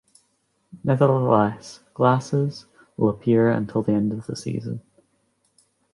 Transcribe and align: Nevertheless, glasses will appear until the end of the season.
Nevertheless, 0.83 1.81
glasses 1.93 2.65
will 2.97 3.09
appear 3.09 3.51
until 3.51 3.83
the 3.83 3.91
end 3.91 4.11
of 4.11 4.25
the 4.25 4.35
season. 4.35 4.81